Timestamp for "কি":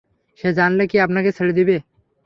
0.91-0.97